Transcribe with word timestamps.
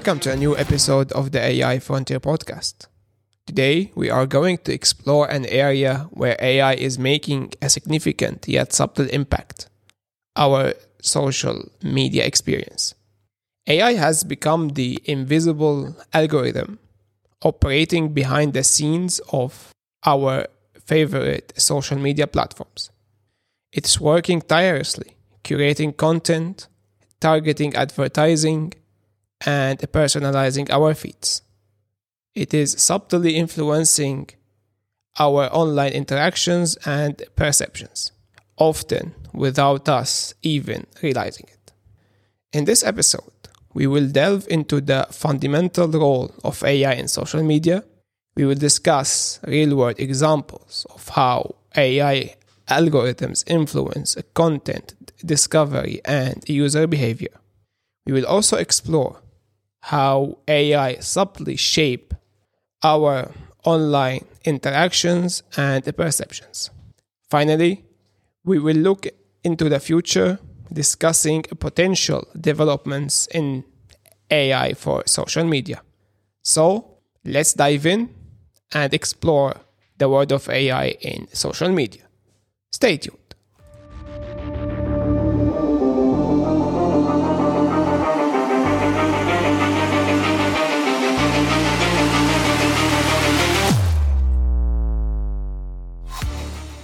Welcome 0.00 0.20
to 0.20 0.32
a 0.32 0.36
new 0.36 0.56
episode 0.56 1.12
of 1.12 1.30
the 1.30 1.40
AI 1.44 1.78
Frontier 1.78 2.20
podcast. 2.20 2.86
Today, 3.46 3.92
we 3.94 4.08
are 4.08 4.24
going 4.24 4.56
to 4.64 4.72
explore 4.72 5.30
an 5.30 5.44
area 5.44 6.08
where 6.10 6.38
AI 6.40 6.72
is 6.72 6.98
making 6.98 7.52
a 7.60 7.68
significant 7.68 8.48
yet 8.48 8.72
subtle 8.72 9.10
impact 9.10 9.68
our 10.36 10.72
social 11.02 11.68
media 11.82 12.24
experience. 12.24 12.94
AI 13.66 13.92
has 13.92 14.24
become 14.24 14.70
the 14.70 15.02
invisible 15.04 15.94
algorithm 16.14 16.78
operating 17.42 18.14
behind 18.14 18.54
the 18.54 18.64
scenes 18.64 19.20
of 19.34 19.70
our 20.06 20.46
favorite 20.82 21.52
social 21.58 21.98
media 21.98 22.26
platforms. 22.26 22.90
It's 23.70 24.00
working 24.00 24.40
tirelessly, 24.40 25.18
curating 25.44 25.94
content, 25.94 26.68
targeting 27.20 27.74
advertising, 27.74 28.72
and 29.46 29.78
personalizing 29.92 30.70
our 30.70 30.94
feeds. 30.94 31.42
It 32.34 32.54
is 32.54 32.76
subtly 32.78 33.36
influencing 33.36 34.30
our 35.18 35.48
online 35.52 35.92
interactions 35.92 36.76
and 36.84 37.22
perceptions, 37.36 38.12
often 38.56 39.14
without 39.32 39.88
us 39.88 40.34
even 40.42 40.86
realizing 41.02 41.46
it. 41.52 41.72
In 42.52 42.64
this 42.64 42.84
episode, 42.84 43.32
we 43.74 43.86
will 43.86 44.08
delve 44.08 44.46
into 44.48 44.80
the 44.80 45.06
fundamental 45.10 45.88
role 45.88 46.34
of 46.44 46.62
AI 46.64 46.92
in 46.92 47.08
social 47.08 47.42
media. 47.42 47.84
We 48.36 48.44
will 48.44 48.56
discuss 48.56 49.40
real 49.46 49.76
world 49.76 49.96
examples 49.98 50.86
of 50.94 51.08
how 51.08 51.56
AI 51.76 52.34
algorithms 52.68 53.44
influence 53.46 54.16
content 54.34 54.94
discovery 55.24 56.00
and 56.04 56.42
user 56.48 56.86
behavior. 56.86 57.34
We 58.06 58.12
will 58.12 58.26
also 58.26 58.56
explore 58.56 59.20
how 59.80 60.38
AI 60.46 60.96
subtly 61.00 61.56
shape 61.56 62.14
our 62.82 63.32
online 63.64 64.24
interactions 64.44 65.42
and 65.56 65.84
perceptions. 65.96 66.70
Finally, 67.30 67.84
we 68.44 68.58
will 68.58 68.76
look 68.76 69.06
into 69.44 69.68
the 69.68 69.80
future 69.80 70.38
discussing 70.72 71.42
potential 71.42 72.26
developments 72.40 73.26
in 73.28 73.64
AI 74.30 74.74
for 74.74 75.02
social 75.06 75.44
media. 75.44 75.82
So, 76.42 76.98
let's 77.24 77.54
dive 77.54 77.86
in 77.86 78.14
and 78.72 78.94
explore 78.94 79.56
the 79.98 80.08
world 80.08 80.32
of 80.32 80.48
AI 80.48 80.88
in 81.00 81.28
social 81.34 81.68
media. 81.70 82.02
Stay 82.72 82.96
tuned. 82.96 83.19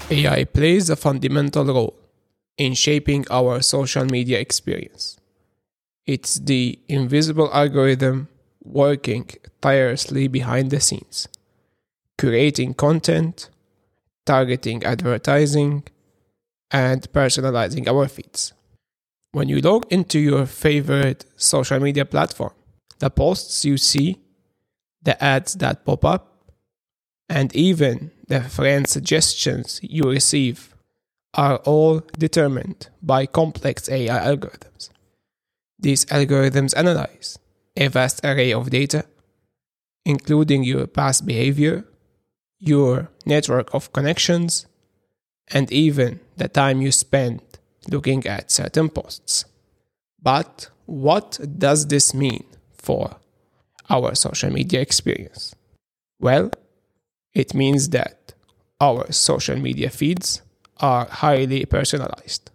AI 0.08 0.44
plays 0.44 0.88
a 0.88 0.94
fundamental 0.94 1.64
role 1.64 1.98
in 2.56 2.74
shaping 2.74 3.24
our 3.28 3.60
social 3.60 4.04
media 4.04 4.38
experience. 4.38 5.16
It's 6.06 6.36
the 6.36 6.78
invisible 6.88 7.50
algorithm 7.52 8.28
working 8.62 9.28
tirelessly 9.60 10.28
behind 10.28 10.70
the 10.70 10.80
scenes, 10.80 11.26
creating 12.18 12.74
content, 12.74 13.50
targeting 14.24 14.84
advertising, 14.84 15.82
and 16.70 17.10
personalizing 17.12 17.88
our 17.88 18.06
feeds. 18.06 18.52
When 19.32 19.48
you 19.48 19.60
log 19.60 19.86
into 19.91 20.20
your 20.20 20.47
favorite 20.47 21.25
social 21.34 21.81
media 21.81 22.04
platform, 22.04 22.52
the 23.00 23.10
posts 23.10 23.64
you 23.64 23.76
see, 23.76 24.19
the 25.02 25.22
ads 25.22 25.54
that 25.54 25.84
pop 25.84 26.04
up, 26.04 26.35
and 27.28 27.54
even 27.54 28.10
the 28.28 28.42
friend 28.42 28.87
suggestions 28.87 29.81
you 29.82 30.04
receive 30.04 30.75
are 31.34 31.56
all 31.59 32.00
determined 32.19 32.88
by 33.03 33.26
complex 33.26 33.88
AI 33.88 34.19
algorithms. 34.19 34.91
These 35.78 36.06
algorithms 36.06 36.76
analyze 36.76 37.38
a 37.76 37.88
vast 37.88 38.25
array 38.25 38.53
of 38.53 38.70
data, 38.70 39.04
including 40.04 40.64
your 40.64 40.87
past 40.87 41.26
behavior, 41.26 41.84
your 42.59 43.10
network 43.26 43.75
of 43.75 43.93
connections, 43.93 44.66
and 45.48 45.70
even 45.70 46.20
the 46.37 46.48
time 46.48 46.81
you 46.81 46.91
spend 46.91 47.43
looking 47.88 48.26
at 48.26 48.50
certain 48.50 48.88
posts. 48.88 49.44
But 50.22 50.70
what 50.87 51.38
does 51.58 51.87
this 51.87 52.14
mean 52.14 52.44
for 52.72 53.16
our 53.91 54.14
social 54.14 54.50
media 54.50 54.81
experience? 54.81 55.54
Well, 56.19 56.50
it 57.36 57.52
means 57.52 57.91
that 57.91 58.32
our 58.80 59.12
social 59.12 59.56
media 59.56 59.91
feeds 59.91 60.41
are 60.78 61.04
highly 61.04 61.66
personalized. 61.66 62.50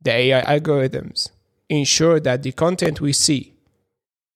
The 0.00 0.10
AI 0.10 0.58
algorithms 0.58 1.28
ensure 1.68 2.18
that 2.20 2.42
the 2.42 2.52
content 2.52 3.02
we 3.02 3.12
see 3.12 3.52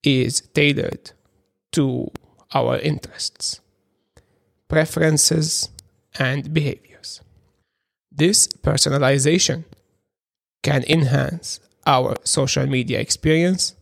is 0.03 0.41
tailored 0.53 1.11
to 1.71 2.11
our 2.53 2.77
interests, 2.77 3.59
preferences, 4.67 5.69
and 6.19 6.53
behaviors. 6.53 7.21
This 8.11 8.47
personalization 8.47 9.65
can 10.61 10.83
enhance 10.87 11.59
our 11.87 12.17
social 12.23 12.67
media 12.67 12.99
experience, 12.99 13.73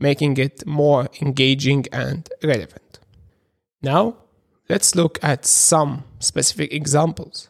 making 0.00 0.36
it 0.38 0.66
more 0.66 1.08
engaging 1.20 1.86
and 1.92 2.28
relevant. 2.42 2.98
Now, 3.82 4.16
Let's 4.68 4.96
look 4.96 5.20
at 5.22 5.46
some 5.46 6.02
specific 6.18 6.72
examples 6.72 7.48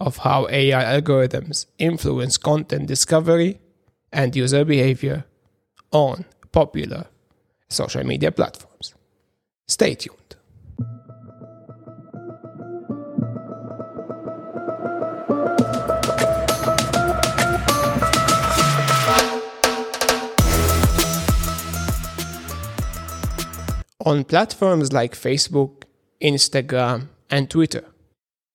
of 0.00 0.18
how 0.18 0.48
AI 0.48 0.98
algorithms 0.98 1.66
influence 1.78 2.38
content 2.38 2.86
discovery 2.86 3.60
and 4.10 4.34
user 4.34 4.64
behavior 4.64 5.24
on 5.92 6.24
popular 6.52 7.06
social 7.68 8.02
media 8.02 8.32
platforms. 8.32 8.94
Stay 9.68 9.94
tuned. 9.94 10.18
On 24.06 24.24
platforms 24.24 24.92
like 24.92 25.14
Facebook 25.14 25.83
Instagram, 26.24 27.08
and 27.30 27.50
Twitter. 27.50 27.84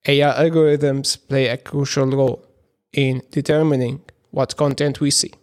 AI 0.07 0.31
algorithms 0.43 1.17
play 1.27 1.47
a 1.47 1.57
crucial 1.57 2.07
role 2.07 2.45
in 2.91 3.21
determining 3.31 4.01
what 4.31 4.57
content 4.57 4.99
we 4.99 5.11
see. 5.11 5.33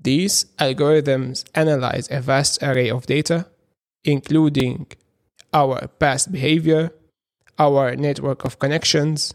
These 0.00 0.46
algorithms 0.58 1.44
analyze 1.54 2.08
a 2.10 2.20
vast 2.20 2.62
array 2.62 2.88
of 2.90 3.06
data, 3.06 3.46
including 4.04 4.86
our 5.52 5.88
past 5.98 6.32
behavior, 6.32 6.92
our 7.58 7.94
network 7.96 8.44
of 8.44 8.58
connections, 8.58 9.34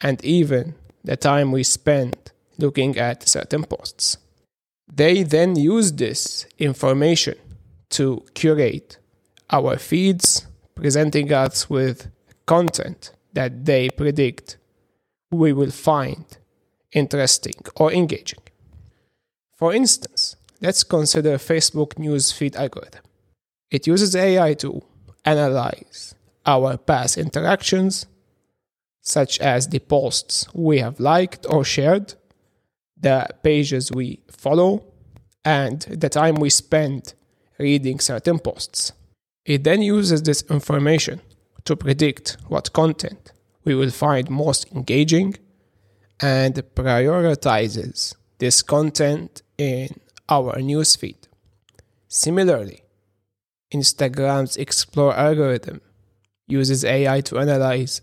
and 0.00 0.24
even 0.24 0.74
the 1.04 1.16
time 1.16 1.52
we 1.52 1.62
spend 1.62 2.32
looking 2.58 2.98
at 2.98 3.28
certain 3.28 3.64
posts. 3.64 4.18
They 4.92 5.22
then 5.22 5.54
use 5.56 5.92
this 5.92 6.46
information 6.58 7.36
to 7.90 8.24
curate 8.34 8.98
our 9.50 9.76
feeds, 9.78 10.47
presenting 10.78 11.32
us 11.32 11.68
with 11.68 12.08
content 12.46 13.12
that 13.32 13.64
they 13.64 13.90
predict 13.90 14.56
we 15.30 15.52
will 15.52 15.72
find 15.72 16.24
interesting 16.92 17.56
or 17.74 17.92
engaging. 17.92 18.38
For 19.56 19.74
instance, 19.74 20.36
let's 20.60 20.84
consider 20.84 21.36
Facebook 21.36 21.94
newsfeed 21.94 22.54
algorithm. 22.54 23.02
It 23.72 23.88
uses 23.88 24.14
AI 24.14 24.54
to 24.54 24.82
analyze 25.24 26.14
our 26.46 26.76
past 26.76 27.18
interactions, 27.18 28.06
such 29.02 29.40
as 29.40 29.66
the 29.66 29.80
posts 29.80 30.46
we 30.54 30.78
have 30.78 31.00
liked 31.00 31.44
or 31.50 31.64
shared, 31.64 32.14
the 32.96 33.26
pages 33.42 33.90
we 33.90 34.20
follow, 34.30 34.84
and 35.44 35.80
the 35.80 36.08
time 36.08 36.36
we 36.36 36.50
spend 36.50 37.14
reading 37.58 37.98
certain 37.98 38.38
posts. 38.38 38.92
It 39.48 39.64
then 39.64 39.80
uses 39.80 40.22
this 40.22 40.42
information 40.50 41.22
to 41.64 41.74
predict 41.74 42.36
what 42.48 42.74
content 42.74 43.32
we 43.64 43.74
will 43.74 43.90
find 43.90 44.28
most 44.28 44.70
engaging 44.72 45.36
and 46.20 46.54
prioritizes 46.74 48.14
this 48.36 48.60
content 48.60 49.40
in 49.56 49.88
our 50.28 50.56
newsfeed. 50.56 51.28
Similarly, 52.08 52.82
Instagram's 53.72 54.58
Explore 54.58 55.16
algorithm 55.16 55.80
uses 56.46 56.84
AI 56.84 57.22
to 57.22 57.38
analyze 57.38 58.02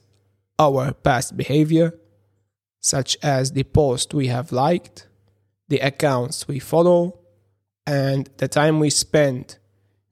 our 0.57 0.94
past 0.94 1.38
behavior, 1.38 1.94
such 2.80 3.18
as 3.21 3.51
the 3.51 3.65
post 3.65 4.15
we 4.15 4.27
have 4.27 4.51
liked, 4.51 5.07
the 5.68 5.77
accounts 5.77 6.47
we 6.47 6.57
follow, 6.57 7.19
and 7.86 8.31
the 8.38 8.47
time 8.47 8.80
we 8.80 8.89
spend 8.89 9.59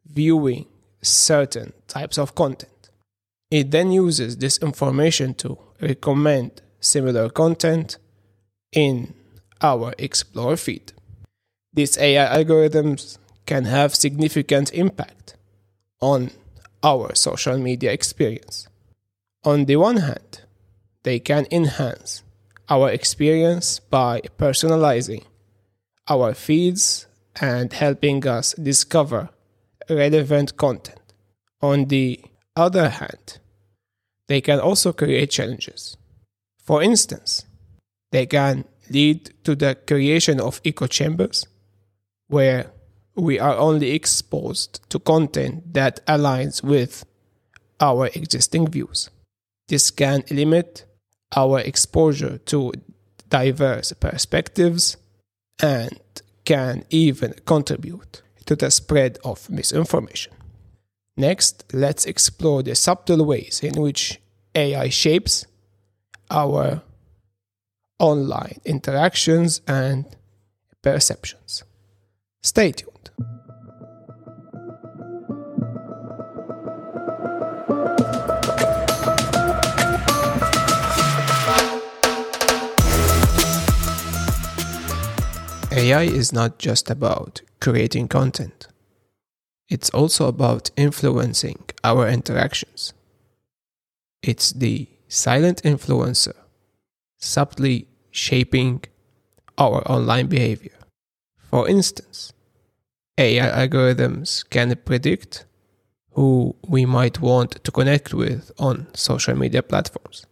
viewing 0.05 0.67
certain 1.03 1.73
types 1.87 2.17
of 2.17 2.35
content. 2.35 2.89
It 3.51 3.71
then 3.71 3.91
uses 3.91 4.37
this 4.37 4.57
information 4.57 5.35
to 5.35 5.57
recommend 5.79 6.61
similar 6.79 7.29
content 7.29 7.97
in 8.71 9.13
our 9.61 9.93
Explore 9.97 10.57
feed. 10.57 10.93
These 11.73 11.97
AI 11.97 12.43
algorithms 12.43 13.17
can 13.45 13.65
have 13.65 13.95
significant 13.95 14.73
impact 14.73 15.35
on 16.01 16.31
our 16.83 17.15
social 17.15 17.57
media 17.57 17.91
experience. 17.91 18.67
On 19.43 19.65
the 19.65 19.75
one 19.77 19.97
hand, 19.97 20.41
they 21.03 21.19
can 21.19 21.47
enhance 21.51 22.23
our 22.69 22.89
experience 22.89 23.79
by 23.79 24.21
personalizing 24.37 25.23
our 26.07 26.33
feeds 26.33 27.07
and 27.41 27.71
helping 27.73 28.25
us 28.27 28.53
discover 28.53 29.29
relevant 29.89 30.57
content. 30.57 30.99
On 31.61 31.85
the 31.85 32.19
other 32.55 32.89
hand, 32.89 33.39
they 34.27 34.41
can 34.41 34.59
also 34.59 34.93
create 34.93 35.31
challenges. 35.31 35.97
For 36.59 36.81
instance, 36.81 37.45
they 38.11 38.25
can 38.25 38.65
lead 38.89 39.33
to 39.43 39.55
the 39.55 39.75
creation 39.75 40.39
of 40.39 40.61
echo 40.65 40.87
chambers 40.87 41.45
where 42.27 42.71
we 43.15 43.39
are 43.39 43.55
only 43.55 43.91
exposed 43.91 44.81
to 44.89 44.99
content 44.99 45.73
that 45.73 46.05
aligns 46.07 46.63
with 46.63 47.05
our 47.79 48.07
existing 48.07 48.67
views. 48.69 49.09
This 49.67 49.91
can 49.91 50.23
limit 50.31 50.85
our 51.35 51.59
exposure 51.59 52.37
to 52.39 52.73
diverse 53.29 53.93
perspectives 53.93 54.97
and 55.61 55.99
can 56.45 56.85
even 56.89 57.33
contribute 57.45 58.22
to 58.45 58.55
the 58.55 58.71
spread 58.71 59.17
of 59.23 59.49
misinformation. 59.49 60.33
Next, 61.15 61.63
let's 61.73 62.05
explore 62.05 62.63
the 62.63 62.75
subtle 62.75 63.25
ways 63.25 63.61
in 63.63 63.79
which 63.81 64.19
AI 64.55 64.89
shapes 64.89 65.45
our 66.31 66.81
online 67.99 68.59
interactions 68.65 69.61
and 69.67 70.05
perceptions. 70.81 71.63
Stay 72.41 72.71
tuned. 72.71 73.11
AI 85.71 86.03
is 86.03 86.31
not 86.31 86.59
just 86.59 86.89
about 86.89 87.41
creating 87.63 88.09
content. 88.09 88.67
It's 89.69 89.89
also 89.91 90.27
about 90.27 90.69
influencing 90.75 91.63
our 91.81 92.09
interactions. 92.09 92.93
It's 94.21 94.51
the 94.51 94.89
silent 95.07 95.63
influencer, 95.63 96.35
subtly 97.17 97.87
shaping 98.11 98.83
our 99.57 99.79
online 99.89 100.27
behavior. 100.27 100.77
For 101.49 101.69
instance, 101.69 102.33
AI 103.17 103.47
algorithms 103.65 104.43
can 104.49 104.75
predict 104.83 105.45
who 106.11 106.55
we 106.67 106.85
might 106.85 107.21
want 107.21 107.63
to 107.63 107.71
connect 107.71 108.13
with 108.13 108.51
on 108.59 108.87
social 108.93 109.35
media 109.35 109.63
platforms, 109.63 110.25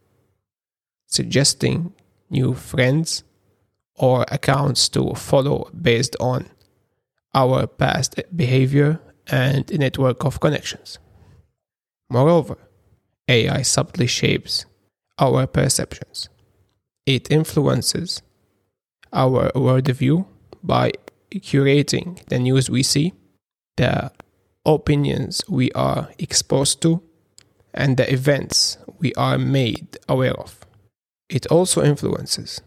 suggesting 1.07 1.94
new 2.30 2.54
friends 2.54 3.24
or 3.95 4.25
accounts 4.30 4.89
to 4.89 5.13
follow 5.13 5.69
based 5.81 6.18
on 6.19 6.50
our 7.33 7.68
past 7.68 8.19
behavior 8.36 9.00
and 9.28 9.69
network 9.80 10.25
of 10.25 10.39
connections. 10.39 11.00
Moreover, 12.10 12.57
AI 13.28 13.62
subtly 13.62 14.07
shapes 14.07 14.66
our 15.18 15.48
perceptions. 15.48 16.30
It 17.06 17.31
influences 17.31 18.22
our 19.13 19.51
worldview 19.51 20.25
by 20.63 20.92
curating 21.33 22.24
the 22.28 22.39
news 22.39 22.69
we 22.69 22.83
see, 22.83 23.13
the 23.77 24.12
opinions 24.66 25.42
we 25.48 25.72
are 25.72 26.10
exposed 26.19 26.81
to, 26.81 27.01
and 27.74 27.98
the 27.98 28.12
events 28.12 28.77
we 29.00 29.13
are 29.13 29.38
made 29.38 29.98
aware 30.10 30.34
of. 30.34 30.60
It 31.30 31.48
also 31.48 31.81
influences 31.84 32.62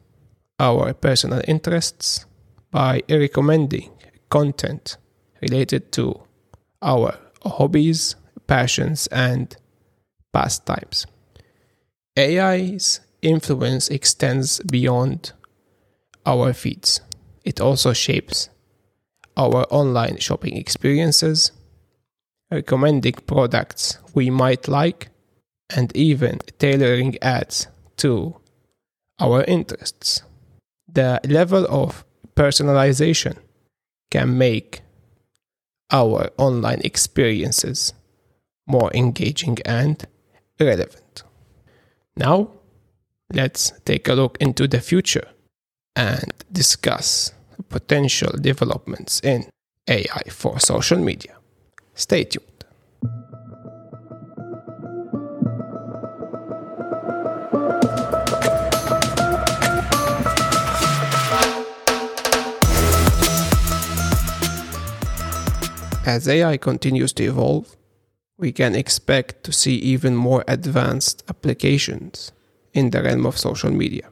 our 0.59 0.95
personal 0.95 1.43
interests 1.47 2.25
by 2.71 3.03
recommending 3.11 3.91
content 4.35 4.97
related 5.41 5.93
to 5.93 6.21
our 6.83 7.17
hobbies, 7.45 8.17
passions, 8.49 9.07
and 9.09 9.57
pastimes. 10.33 11.07
AI's 12.19 13.01
influence 13.23 13.89
extends 13.89 14.61
beyond 14.61 15.33
our 16.27 16.53
feeds. 16.53 17.01
It 17.45 17.61
also 17.61 17.93
shapes 17.93 18.49
our 19.37 19.67
online 19.71 20.19
shopping 20.19 20.57
experiences, 20.57 21.53
recommending 22.51 23.15
products 23.35 23.99
we 24.15 24.31
might 24.31 24.67
like, 24.67 25.11
and 25.77 25.97
even 25.97 26.41
tailoring 26.59 27.19
ads 27.23 27.69
to 27.99 28.37
our 29.21 29.45
interests 29.45 30.23
the 30.93 31.21
level 31.25 31.67
of 31.71 32.05
personalization 32.37 33.37
can 34.15 34.39
make 34.39 34.83
our 35.91 36.31
online 36.39 36.81
experiences 36.85 37.93
more 38.67 38.91
engaging 38.95 39.59
and 39.65 40.07
relevant. 40.61 41.25
Now, 42.17 42.37
let's 43.33 43.73
take 43.85 44.07
a 44.09 44.15
look 44.15 44.39
into 44.41 44.69
the 44.69 44.81
future 44.81 45.29
and 45.97 46.33
discuss 46.53 47.33
potential 47.69 48.33
developments 48.41 49.21
in 49.25 49.49
AI 49.89 50.23
for 50.31 50.61
social 50.61 50.99
media. 50.99 51.35
Stay 51.95 52.23
tuned. 52.25 52.54
As 66.07 66.29
AI 66.29 66.59
continues 66.59 67.15
to 67.15 67.25
evolve, 67.25 67.77
we 68.37 68.53
can 68.53 68.75
expect 68.75 69.43
to 69.45 69.53
see 69.53 69.77
even 69.77 70.15
more 70.15 70.45
advanced 70.47 71.25
applications 71.31 72.31
in 72.75 72.91
the 72.91 73.03
realm 73.03 73.25
of 73.25 73.39
social 73.39 73.71
media. 73.71 74.11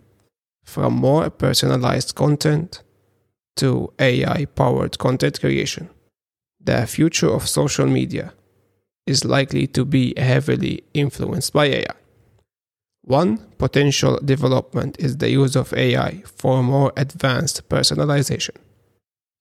From 0.64 0.94
more 0.94 1.28
personalized 1.28 2.14
content 2.14 2.82
to 3.56 3.92
AI 3.98 4.46
powered 4.46 4.98
content 4.98 5.38
creation, 5.38 5.90
the 6.58 6.86
future 6.86 7.28
of 7.28 7.46
social 7.46 7.86
media 7.86 8.32
is 9.06 9.26
likely 9.26 9.66
to 9.66 9.84
be 9.84 10.14
heavily 10.16 10.84
influenced 10.94 11.52
by 11.52 11.66
AI. 11.66 11.94
One 13.02 13.36
potential 13.58 14.18
development 14.24 14.96
is 14.98 15.18
the 15.18 15.28
use 15.28 15.56
of 15.56 15.74
AI 15.74 16.22
for 16.24 16.62
more 16.62 16.92
advanced 16.96 17.68
personalization. 17.68 18.56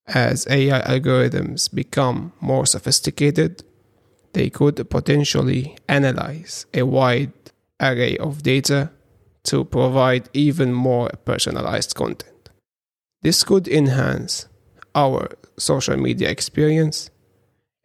As 0.07 0.47
AI 0.47 0.81
algorithms 0.81 1.73
become 1.73 2.33
more 2.41 2.65
sophisticated, 2.65 3.63
they 4.33 4.49
could 4.49 4.89
potentially 4.89 5.77
analyze 5.87 6.65
a 6.73 6.83
wide 6.83 7.33
array 7.79 8.17
of 8.17 8.43
data 8.43 8.91
to 9.43 9.63
provide 9.65 10.29
even 10.33 10.73
more 10.73 11.09
personalized 11.25 11.95
content. 11.95 12.49
This 13.21 13.43
could 13.43 13.67
enhance 13.67 14.47
our 14.95 15.29
social 15.57 15.97
media 15.97 16.29
experience, 16.29 17.09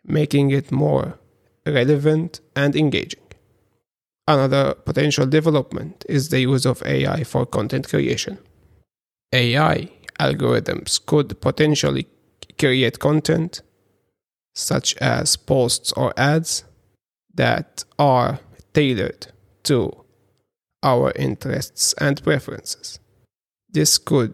making 0.04 0.50
it 0.50 0.73
more 0.73 1.18
relevant 1.66 2.40
and 2.54 2.75
engaging. 2.76 3.20
Another 4.28 4.75
potential 4.75 5.26
development 5.26 6.04
is 6.08 6.30
the 6.30 6.40
use 6.40 6.66
of 6.66 6.82
AI 6.85 7.23
for 7.25 7.46
content 7.46 7.88
creation. 7.88 8.38
AI 9.32 9.88
algorithms 10.18 11.04
could 11.04 11.40
potentially 11.40 12.06
create 12.58 12.99
content 12.99 13.62
such 14.54 14.96
as 14.96 15.37
posts 15.37 15.92
or 15.92 16.12
ads 16.16 16.64
that 17.35 17.85
are 17.99 18.40
tailored 18.73 19.26
to 19.62 20.04
our 20.82 21.12
interests 21.16 21.92
and 21.99 22.23
preferences. 22.23 22.99
This 23.68 23.99
could 23.99 24.32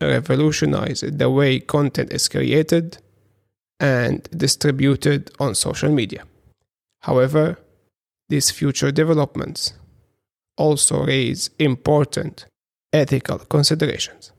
revolutionize 0.00 1.00
the 1.00 1.30
way 1.30 1.60
content 1.60 2.12
is 2.12 2.28
created 2.28 2.98
and 3.80 4.28
distributed 4.36 5.30
on 5.38 5.54
social 5.54 5.90
media. 5.90 6.24
However, 7.00 7.58
these 8.28 8.50
future 8.50 8.90
developments 8.90 9.74
also 10.56 11.04
raise 11.04 11.50
important 11.58 12.46
ethical 12.92 13.38
considerations. 13.38 14.32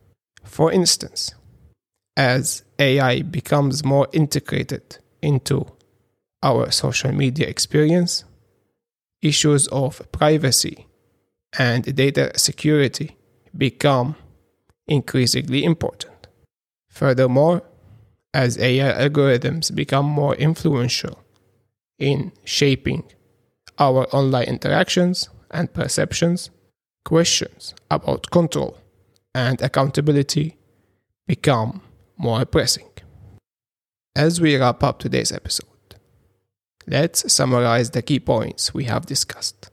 For 0.48 0.72
instance, 0.72 1.36
as 2.16 2.64
AI 2.80 3.22
becomes 3.22 3.84
more 3.86 4.08
integrated 4.12 4.98
into 5.22 5.68
our 6.42 6.72
social 6.72 7.12
media 7.12 7.48
experience, 7.48 8.24
issues 9.22 9.68
of 9.68 10.02
privacy 10.12 10.88
and 11.60 11.96
data 11.96 12.32
security 12.38 13.18
become 13.56 14.16
increasingly 14.88 15.64
important. 15.64 16.28
Furthermore, 16.90 17.62
as 18.34 18.58
AI 18.58 19.08
algorithms 19.08 19.74
become 19.76 20.06
more 20.06 20.36
influential 20.36 21.24
in 22.00 22.32
shaping 22.46 23.04
our 23.80 24.08
online 24.16 24.46
interactions 24.46 25.30
and 25.52 25.74
perceptions, 25.74 26.50
questions 27.04 27.76
about 27.92 28.32
control 28.32 28.78
and 29.38 29.62
accountability 29.62 30.58
become 31.28 31.82
more 32.18 32.44
pressing. 32.44 32.90
As 34.16 34.42
we 34.42 34.58
wrap 34.58 34.84
up 34.84 34.98
today's 34.98 35.32
episode, 35.32 35.90
let's 36.88 37.32
summarize 37.32 37.92
the 37.92 38.02
key 38.02 38.20
points 38.20 38.74
we 38.74 38.86
have 38.86 39.06
discussed. 39.06 39.70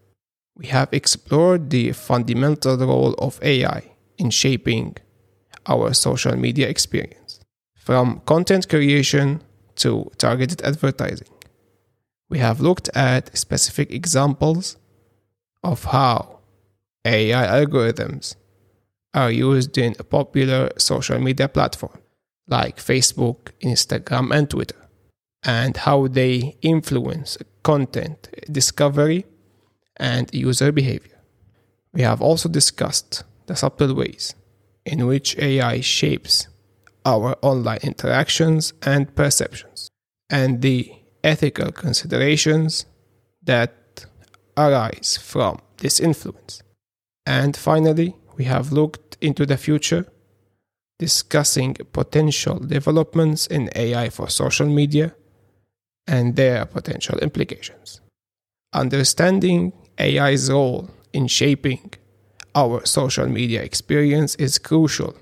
We 0.54 0.66
have 0.66 0.90
explored 0.92 1.71
the 1.71 1.92
fundamental 1.92 2.76
role 2.76 3.14
of 3.14 3.42
AI 3.42 3.80
in 4.18 4.28
shaping 4.28 4.99
our 5.66 5.94
social 5.94 6.37
media 6.37 6.68
experience, 6.68 7.40
from 7.75 8.21
content 8.26 8.68
creation 8.68 9.42
to 9.76 10.11
targeted 10.18 10.61
advertising. 10.61 11.35
We 12.28 12.38
have 12.38 12.61
looked 12.61 12.90
at 12.94 13.35
specific 13.37 13.90
examples 13.90 14.76
of 15.62 15.85
how 15.85 16.40
AI 17.06 17.47
algorithms 17.61 18.37
are 19.14 19.30
used 19.30 19.78
in 19.78 19.94
popular 19.94 20.71
social 20.76 21.18
media 21.21 21.49
platforms 21.49 22.00
like 22.47 22.76
Facebook, 22.76 23.52
Instagram, 23.62 24.35
and 24.35 24.50
Twitter, 24.50 24.76
and 25.42 25.76
how 25.78 26.06
they 26.06 26.56
influence 26.61 27.38
content 27.62 28.28
discovery 28.50 29.25
and 29.97 30.28
user 30.35 30.71
behavior. 30.71 31.18
We 31.92 32.02
have 32.02 32.21
also 32.21 32.49
discussed 32.49 33.23
the 33.47 33.56
subtle 33.56 33.94
ways 33.94 34.35
in 34.85 35.06
which 35.06 35.38
AI 35.38 35.80
shapes 35.80 36.49
our 37.06 37.37
online 37.42 37.78
interactions 37.83 38.73
and 38.83 39.14
perceptions, 39.14 39.90
and 40.30 40.62
the 40.62 40.92
ethical 41.23 41.73
considerations 41.73 42.87
that 43.42 44.06
arise 44.56 45.18
from 45.21 45.61
this 45.78 46.00
influence. 46.00 46.62
And 47.26 47.56
finally, 47.56 48.16
we 48.36 48.44
have 48.44 48.72
looked 48.72 49.16
into 49.20 49.46
the 49.46 49.56
future, 49.56 50.06
discussing 50.98 51.74
potential 51.92 52.58
developments 52.58 53.46
in 53.46 53.70
AI 53.74 54.10
for 54.10 54.28
social 54.28 54.66
media 54.66 55.14
and 56.06 56.36
their 56.36 56.66
potential 56.66 57.18
implications. 57.18 58.00
Understanding 58.72 59.72
AI's 59.98 60.50
role 60.50 60.90
in 61.12 61.26
shaping 61.28 61.94
our 62.54 62.84
social 62.84 63.26
media 63.26 63.62
experience 63.62 64.34
is 64.36 64.58
crucial 64.58 65.16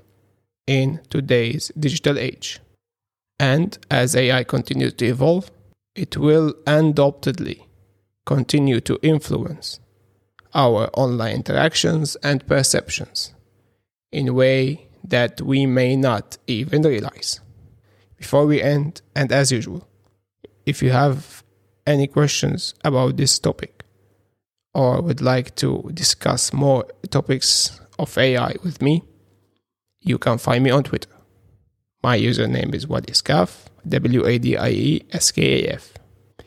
in 0.67 0.99
today's 1.09 1.71
digital 1.79 2.17
age. 2.17 2.59
And 3.39 3.77
as 3.89 4.15
AI 4.15 4.43
continues 4.43 4.93
to 4.95 5.05
evolve, 5.05 5.51
it 5.95 6.17
will 6.17 6.53
undoubtedly 6.65 7.67
continue 8.25 8.79
to 8.81 8.97
influence 9.01 9.79
our 10.53 10.89
online 10.93 11.35
interactions 11.35 12.15
and 12.17 12.45
perceptions 12.47 13.33
in 14.11 14.27
a 14.27 14.33
way 14.33 14.87
that 15.03 15.41
we 15.41 15.65
may 15.65 15.95
not 15.95 16.37
even 16.47 16.81
realize. 16.83 17.39
Before 18.17 18.45
we 18.45 18.61
end, 18.61 19.01
and 19.15 19.31
as 19.31 19.51
usual, 19.51 19.87
if 20.65 20.81
you 20.81 20.91
have 20.91 21.43
any 21.85 22.07
questions 22.07 22.73
about 22.85 23.17
this 23.17 23.37
topic 23.37 23.83
or 24.73 25.01
would 25.01 25.21
like 25.21 25.55
to 25.55 25.89
discuss 25.93 26.53
more 26.53 26.85
topics 27.09 27.81
of 27.99 28.17
AI 28.17 28.55
with 28.63 28.81
me, 28.81 29.03
you 29.99 30.17
can 30.17 30.37
find 30.37 30.63
me 30.63 30.69
on 30.69 30.83
Twitter. 30.83 31.09
My 32.01 32.17
username 32.17 32.73
is 32.73 32.85
Wadieskaf, 32.85 33.65
W 33.87 34.25
A 34.25 34.37
D 34.37 34.57
I 34.57 34.69
E 34.69 35.05
S 35.11 35.31
K 35.31 35.65
A 35.65 35.73
F. 35.73 35.93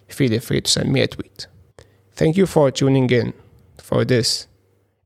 Feel 0.09 0.39
free 0.41 0.61
to 0.61 0.71
send 0.71 0.93
me 0.93 1.01
a 1.01 1.07
tweet. 1.09 1.47
Thank 2.13 2.37
you 2.37 2.47
for 2.47 2.71
tuning 2.71 3.11
in 3.11 3.35
for 3.87 4.05
this 4.05 4.49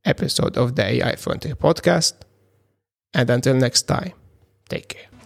episode 0.06 0.56
of 0.56 0.74
the 0.74 0.84
AI 0.84 1.14
Frontier 1.16 1.54
podcast. 1.54 2.14
And 3.12 3.28
until 3.28 3.54
next 3.54 3.82
time, 3.82 4.12
take 4.70 4.88
care. 4.88 5.19